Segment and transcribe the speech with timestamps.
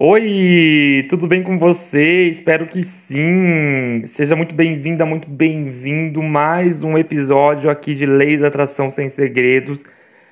[0.00, 2.28] Oi, tudo bem com você?
[2.28, 4.04] Espero que sim.
[4.06, 9.82] Seja muito bem-vinda, muito bem-vindo mais um episódio aqui de Lei da Atração sem segredos.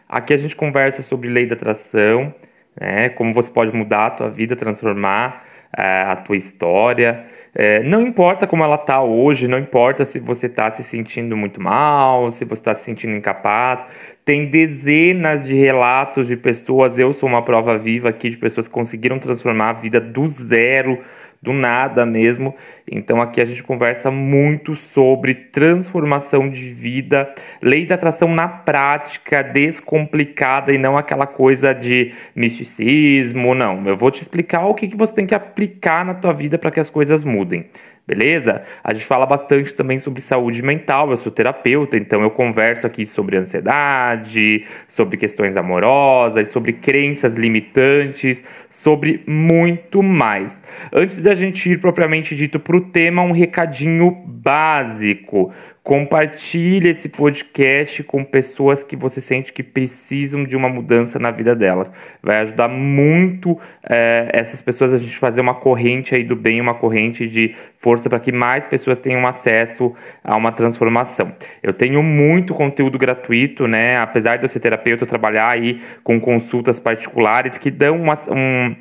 [0.08, 2.32] Aqui a gente conversa sobre lei da atração,
[2.80, 3.08] né?
[3.08, 5.44] Como você pode mudar a tua vida, transformar
[5.77, 7.24] é, a tua história.
[7.54, 11.61] É, não importa como ela está hoje, não importa se você está se sentindo muito
[11.61, 13.85] mal, se você está se sentindo incapaz.
[14.25, 18.75] Tem dezenas de relatos de pessoas, eu sou uma prova viva aqui de pessoas que
[18.75, 20.98] conseguiram transformar a vida do zero
[21.43, 22.55] do nada mesmo.
[22.91, 29.43] Então aqui a gente conversa muito sobre transformação de vida, lei da atração na prática,
[29.43, 33.87] descomplicada e não aquela coisa de misticismo, não.
[33.87, 36.71] Eu vou te explicar o que, que você tem que aplicar na tua vida para
[36.71, 37.67] que as coisas mudem
[38.06, 38.62] beleza?
[38.84, 43.05] A gente fala bastante também sobre saúde mental, eu sou terapeuta, então eu converso aqui
[43.05, 50.62] sobre ansiedade, sobre questões amorosas, sobre crenças limitantes, sobre muito mais.
[50.92, 55.53] Antes da gente ir propriamente dito para o tema, um recadinho básico.
[55.87, 61.55] Compartilhe esse podcast com pessoas que você sente que precisam de uma mudança na vida
[61.55, 61.89] delas.
[62.20, 63.56] Vai ajudar muito
[63.89, 68.11] é, essas pessoas a gente fazer uma corrente aí do bem, uma corrente de força
[68.11, 71.33] para que mais pessoas tenham acesso a uma transformação.
[71.62, 73.97] Eu tenho muito conteúdo gratuito, né?
[73.98, 78.75] Apesar de eu ser terapeuta, eu trabalhar aí com consultas particulares que dão uma, um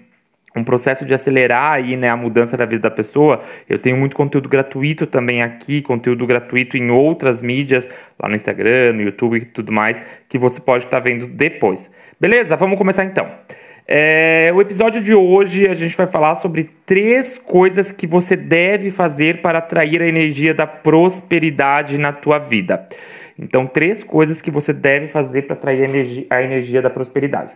[0.56, 4.16] um processo de acelerar aí, né, a mudança da vida da pessoa, eu tenho muito
[4.16, 9.46] conteúdo gratuito também aqui, conteúdo gratuito em outras mídias, lá no Instagram, no YouTube e
[9.46, 11.92] tudo mais, que você pode estar tá vendo depois.
[12.20, 12.56] Beleza?
[12.56, 13.30] Vamos começar então.
[13.88, 18.90] É, o episódio de hoje a gente vai falar sobre três coisas que você deve
[18.90, 22.88] fazer para atrair a energia da prosperidade na tua vida.
[23.38, 27.52] Então, três coisas que você deve fazer para atrair a energia, a energia da prosperidade.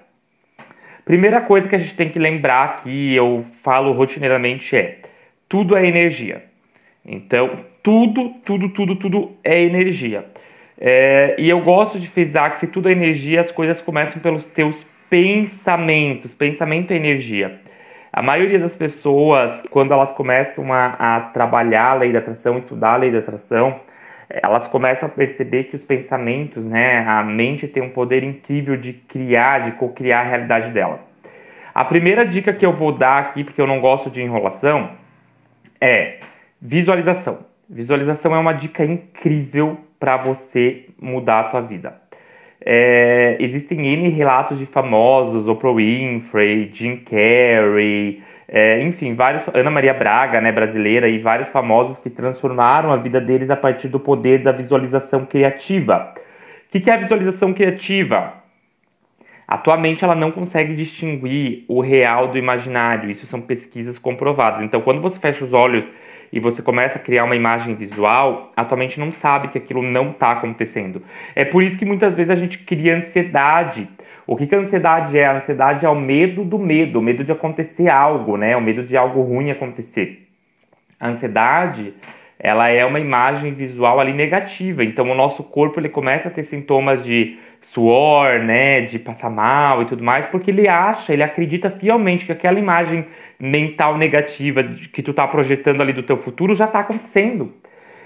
[1.09, 4.99] Primeira coisa que a gente tem que lembrar que eu falo rotineiramente é:
[5.49, 6.43] tudo é energia.
[7.03, 7.49] Então,
[7.81, 10.25] tudo, tudo, tudo, tudo é energia.
[10.79, 14.45] É, e eu gosto de frisar que se tudo é energia, as coisas começam pelos
[14.45, 16.31] teus pensamentos.
[16.31, 17.59] Pensamento é energia.
[18.13, 22.93] A maioria das pessoas, quando elas começam a, a trabalhar a lei da atração, estudar
[22.93, 23.79] a lei da atração,
[24.29, 28.93] elas começam a perceber que os pensamentos, né, a mente tem um poder incrível de
[28.93, 31.05] criar, de co-criar a realidade delas.
[31.73, 34.91] A primeira dica que eu vou dar aqui, porque eu não gosto de enrolação,
[35.81, 36.19] é
[36.61, 37.39] visualização.
[37.67, 41.95] Visualização é uma dica incrível para você mudar a tua vida.
[42.63, 49.93] É, existem N relatos de famosos, Oprah Winfrey, Jim Carrey, é, enfim, vários, Ana Maria
[49.93, 54.41] Braga, né, brasileira, e vários famosos que transformaram a vida deles a partir do poder
[54.41, 56.13] da visualização criativa.
[56.67, 58.33] O que, que é a visualização criativa?
[59.47, 64.61] Atualmente ela não consegue distinguir o real do imaginário, isso são pesquisas comprovadas.
[64.61, 65.87] Então, quando você fecha os olhos
[66.31, 70.31] e você começa a criar uma imagem visual, atualmente não sabe que aquilo não está
[70.31, 71.01] acontecendo.
[71.35, 73.87] É por isso que muitas vezes a gente cria ansiedade
[74.29, 75.25] o que, que a ansiedade é?
[75.25, 78.55] A ansiedade é o medo do medo, o medo de acontecer algo, né?
[78.55, 80.29] O medo de algo ruim acontecer.
[80.99, 81.95] A ansiedade,
[82.39, 84.83] ela é uma imagem visual ali negativa.
[84.83, 89.81] Então o nosso corpo ele começa a ter sintomas de suor, né, de passar mal
[89.81, 93.05] e tudo mais, porque ele acha, ele acredita fielmente que aquela imagem
[93.37, 97.53] mental negativa que tu tá projetando ali do teu futuro já tá acontecendo.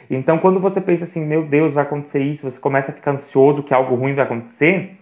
[0.09, 3.61] Então quando você pensa assim, meu Deus, vai acontecer isso, você começa a ficar ansioso
[3.61, 4.97] que algo ruim vai acontecer,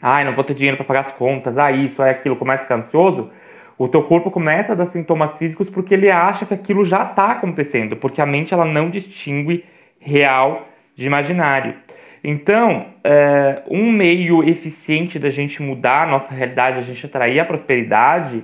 [0.00, 2.66] ai, não vou ter dinheiro para pagar as contas, ah, isso, é aquilo, começa a
[2.66, 3.30] ficar ansioso,
[3.76, 7.32] o teu corpo começa a dar sintomas físicos porque ele acha que aquilo já está
[7.32, 9.64] acontecendo, porque a mente ela não distingue
[9.98, 11.74] real de imaginário.
[12.22, 17.44] Então, é, um meio eficiente da gente mudar a nossa realidade, a gente atrair a
[17.44, 18.42] prosperidade,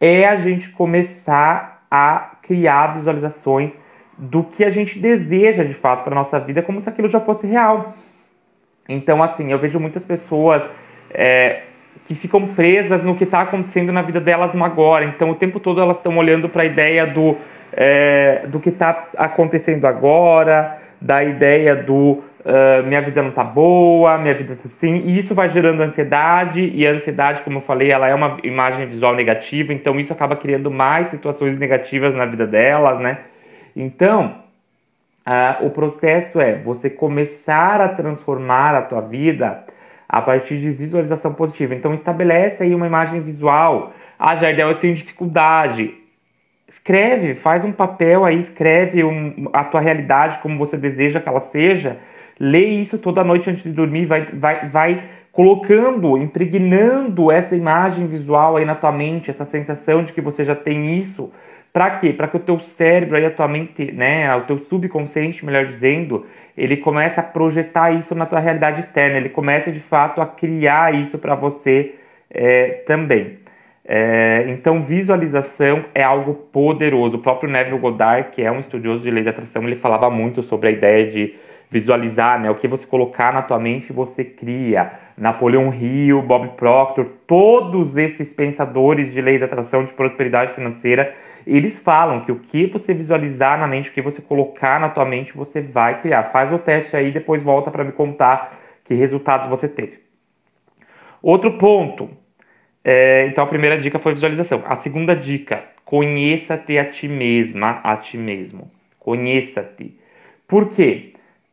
[0.00, 3.76] é a gente começar a criar visualizações
[4.18, 7.46] do que a gente deseja de fato para nossa vida, como se aquilo já fosse
[7.46, 7.94] real.
[8.88, 10.62] Então, assim, eu vejo muitas pessoas
[11.10, 11.62] é,
[12.06, 15.04] que ficam presas no que está acontecendo na vida delas no agora.
[15.04, 17.36] Então, o tempo todo elas estão olhando para a ideia do,
[17.72, 24.18] é, do que está acontecendo agora, da ideia do uh, minha vida não está boa,
[24.18, 27.90] minha vida está assim, e isso vai gerando ansiedade, e a ansiedade, como eu falei,
[27.90, 32.46] ela é uma imagem visual negativa, então isso acaba criando mais situações negativas na vida
[32.46, 33.18] delas, né?
[33.74, 34.36] Então,
[35.26, 39.64] uh, o processo é você começar a transformar a tua vida
[40.14, 41.74] a partir de visualização positiva.
[41.74, 43.92] Então estabelece aí uma imagem visual.
[44.16, 45.92] Ah, Jardel, eu tenho dificuldade.
[46.68, 51.40] Escreve, faz um papel aí, escreve um, a tua realidade como você deseja que ela
[51.40, 51.98] seja.
[52.38, 55.02] Lê isso toda noite antes de dormir, vai, vai, vai
[55.32, 60.54] colocando, impregnando essa imagem visual aí na tua mente, essa sensação de que você já
[60.54, 61.28] tem isso.
[61.74, 62.12] Para quê?
[62.12, 66.24] Para que o teu cérebro aí, a tua mente, né, o teu subconsciente, melhor dizendo,
[66.56, 69.16] ele comece a projetar isso na tua realidade externa.
[69.16, 71.96] Ele começa de fato a criar isso para você
[72.30, 73.38] é, também.
[73.84, 77.16] É, então, visualização é algo poderoso.
[77.16, 80.44] O próprio Neville Goddard, que é um estudioso de lei da atração, ele falava muito
[80.44, 81.34] sobre a ideia de
[81.68, 82.48] visualizar, né?
[82.48, 84.92] O que você colocar na tua mente, você cria.
[85.18, 91.12] Napoleão Hill, Bob Proctor, todos esses pensadores de lei da atração, de prosperidade financeira,
[91.46, 95.04] eles falam que o que você visualizar na mente, o que você colocar na tua
[95.04, 96.24] mente, você vai criar.
[96.24, 99.98] Faz o teste aí, depois volta para me contar que resultados você teve.
[101.22, 102.10] Outro ponto.
[102.84, 104.62] É, então a primeira dica foi visualização.
[104.66, 108.70] A segunda dica, conheça-te a ti mesma, a ti mesmo.
[108.98, 109.98] Conheça-te.
[110.46, 111.12] Por quê?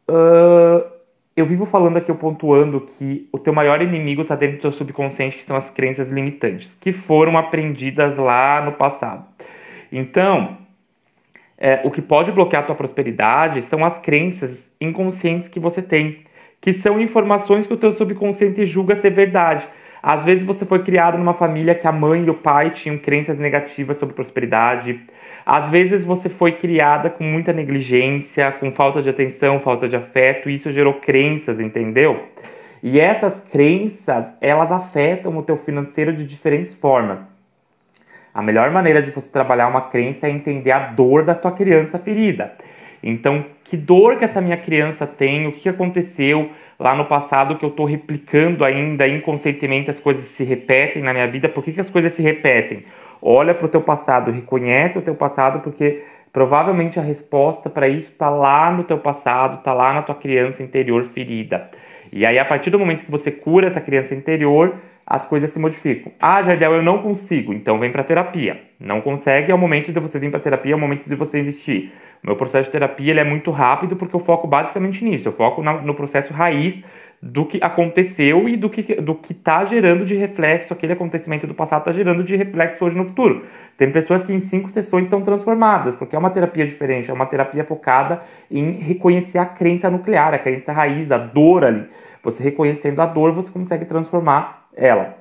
[0.09, 0.91] Uh,
[1.35, 4.71] eu vivo falando aqui, eu pontuando que o teu maior inimigo está dentro do teu
[4.73, 9.25] subconsciente, que são as crenças limitantes, que foram aprendidas lá no passado.
[9.91, 10.57] Então,
[11.57, 16.21] é, o que pode bloquear a tua prosperidade são as crenças inconscientes que você tem,
[16.59, 19.67] que são informações que o teu subconsciente julga ser verdade.
[20.01, 23.37] Às vezes você foi criado numa família que a mãe e o pai tinham crenças
[23.37, 24.99] negativas sobre prosperidade.
[25.45, 30.49] Às vezes você foi criada com muita negligência, com falta de atenção, falta de afeto,
[30.49, 32.27] e isso gerou crenças, entendeu?
[32.81, 37.30] E essas crenças, elas afetam o teu financeiro de diferentes formas.
[38.33, 41.99] A melhor maneira de você trabalhar uma crença é entender a dor da tua criança
[41.99, 42.53] ferida.
[43.03, 47.65] Então, que dor que essa minha criança tem, o que aconteceu lá no passado que
[47.65, 51.81] eu estou replicando ainda inconscientemente, as coisas se repetem na minha vida, por que, que
[51.81, 52.85] as coisas se repetem?
[53.21, 58.07] Olha para o teu passado, reconhece o teu passado, porque provavelmente a resposta para isso
[58.07, 61.69] está lá no teu passado, está lá na tua criança interior ferida.
[62.11, 64.75] E aí, a partir do momento que você cura essa criança interior,
[65.05, 66.11] as coisas se modificam.
[66.19, 68.61] Ah, Jardel, eu não consigo, então vem para terapia.
[68.79, 71.39] Não consegue, é o momento de você vir para terapia, é o momento de você
[71.39, 71.91] investir.
[72.23, 75.27] Meu processo de terapia ele é muito rápido porque eu foco basicamente nisso.
[75.27, 76.81] Eu foco na, no processo raiz
[77.21, 81.53] do que aconteceu e do que do que está gerando de reflexo aquele acontecimento do
[81.53, 83.43] passado está gerando de reflexo hoje no futuro.
[83.77, 87.27] Tem pessoas que em cinco sessões estão transformadas porque é uma terapia diferente, é uma
[87.27, 91.85] terapia focada em reconhecer a crença nuclear, a crença raiz, a dor ali.
[92.23, 95.17] Você reconhecendo a dor, você consegue transformar ela.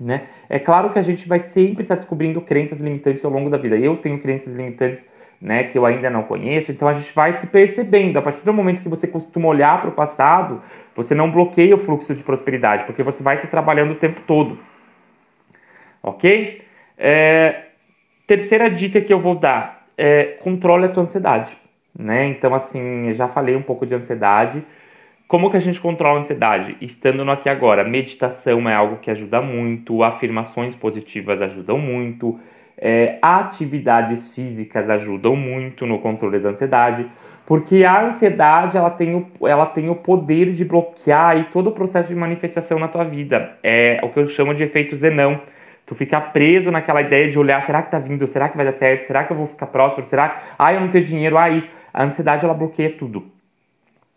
[0.00, 0.22] Né?
[0.48, 3.56] É claro que a gente vai sempre estar tá descobrindo crenças limitantes ao longo da
[3.56, 3.76] vida.
[3.76, 5.02] Eu tenho crenças limitantes
[5.42, 8.16] né, que eu ainda não conheço, então a gente vai se percebendo.
[8.16, 10.62] A partir do momento que você costuma olhar para o passado,
[10.94, 14.56] você não bloqueia o fluxo de prosperidade, porque você vai se trabalhando o tempo todo.
[16.00, 16.62] Ok?
[16.96, 17.64] É,
[18.26, 21.56] terceira dica que eu vou dar é controle a tua ansiedade.
[21.98, 22.26] Né?
[22.26, 24.64] Então, assim, já falei um pouco de ansiedade.
[25.26, 26.76] Como que a gente controla a ansiedade?
[26.80, 27.84] Estando no aqui agora.
[27.84, 32.38] Meditação é algo que ajuda muito, afirmações positivas ajudam muito,
[32.76, 37.06] é, atividades físicas ajudam muito no controle da ansiedade,
[37.46, 42.08] porque a ansiedade ela tem o, ela tem o poder de bloquear todo o processo
[42.08, 43.56] de manifestação na tua vida.
[43.62, 45.40] É o que eu chamo de efeito zenão.
[45.86, 48.26] Tu fica preso naquela ideia de olhar, será que tá vindo?
[48.26, 49.04] Será que vai dar certo?
[49.04, 50.06] Será que eu vou ficar próspero?
[50.06, 50.40] Será?
[50.58, 51.36] Ah, eu não tenho dinheiro.
[51.36, 51.70] Ah, isso.
[51.92, 53.31] A ansiedade ela bloqueia tudo.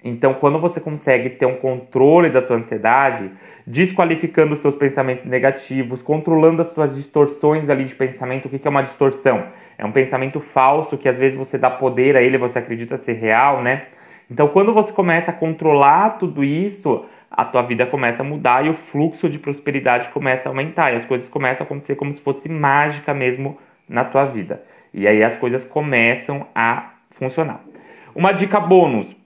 [0.07, 3.31] Então, quando você consegue ter um controle da tua ansiedade,
[3.65, 8.69] desqualificando os teus pensamentos negativos, controlando as tuas distorções ali de pensamento, o que é
[8.69, 9.47] uma distorção?
[9.75, 13.13] É um pensamento falso que às vezes você dá poder a ele, você acredita ser
[13.13, 13.87] real, né?
[14.29, 18.69] Então, quando você começa a controlar tudo isso, a tua vida começa a mudar e
[18.69, 22.21] o fluxo de prosperidade começa a aumentar e as coisas começam a acontecer como se
[22.21, 23.57] fosse mágica mesmo
[23.89, 24.61] na tua vida.
[24.93, 27.61] E aí as coisas começam a funcionar.
[28.13, 29.24] Uma dica bônus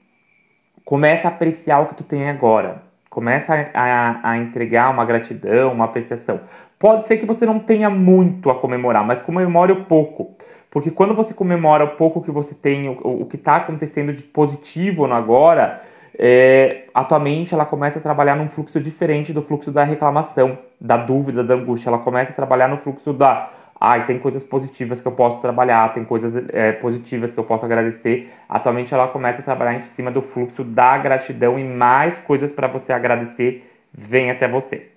[0.89, 2.81] Começa a apreciar o que tu tem agora.
[3.11, 6.39] Começa a, a, a entregar uma gratidão, uma apreciação.
[6.79, 10.35] Pode ser que você não tenha muito a comemorar, mas comemore o pouco.
[10.71, 14.23] Porque quando você comemora o pouco que você tem, o, o que está acontecendo de
[14.23, 15.79] positivo no agora,
[16.17, 20.57] é, a tua mente ela começa a trabalhar num fluxo diferente do fluxo da reclamação,
[20.81, 21.89] da dúvida, da angústia.
[21.91, 23.47] Ela começa a trabalhar no fluxo da
[23.79, 27.65] ai, tem coisas positivas que eu posso trabalhar, tem coisas é, positivas que eu posso
[27.65, 28.31] agradecer.
[28.47, 32.67] Atualmente ela começa a trabalhar em cima do fluxo da gratidão e mais coisas para
[32.67, 34.87] você agradecer vem até você.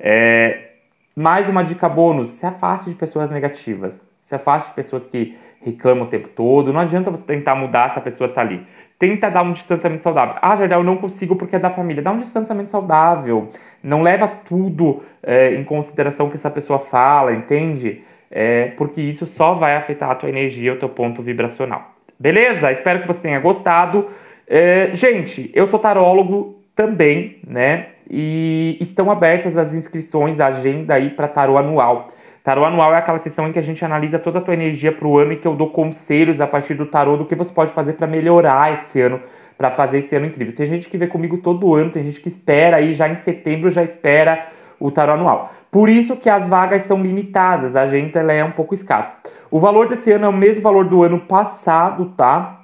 [0.00, 0.70] É,
[1.14, 6.04] mais uma dica bônus: se afaste de pessoas negativas, se afaste de pessoas que reclamam
[6.04, 6.72] o tempo todo.
[6.72, 8.66] Não adianta você tentar mudar se a pessoa está ali.
[8.98, 10.36] Tenta dar um distanciamento saudável.
[10.40, 12.02] Ah, Jardel, eu não consigo porque é da família.
[12.02, 13.48] Dá um distanciamento saudável.
[13.82, 18.02] Não leva tudo é, em consideração que essa pessoa fala, entende?
[18.32, 21.92] É, porque isso só vai afetar a tua energia, o teu ponto vibracional.
[22.18, 22.72] Beleza?
[22.72, 24.08] Espero que você tenha gostado.
[24.48, 27.88] É, gente, eu sou tarólogo também, né?
[28.10, 32.08] E estão abertas as inscrições, a agenda aí para tarô anual.
[32.42, 35.06] Tarô anual é aquela sessão em que a gente analisa toda a tua energia para
[35.06, 37.72] o ano e que eu dou conselhos a partir do tarô do que você pode
[37.72, 39.20] fazer para melhorar esse ano,
[39.56, 40.54] para fazer esse ano incrível.
[40.54, 43.70] Tem gente que vê comigo todo ano, tem gente que espera aí já em setembro
[43.70, 44.48] já espera
[44.80, 45.52] o tarô anual.
[45.72, 49.10] Por isso que as vagas são limitadas, a agenda ela é um pouco escassa.
[49.50, 52.60] O valor desse ano é o mesmo valor do ano passado, tá?